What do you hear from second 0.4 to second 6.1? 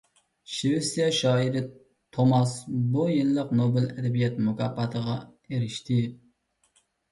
شىۋېتسىيە شائىرى توماس بۇ يىللىق نوبېل ئەدەبىيات مۇكاپاتىغا ئېرىشتى.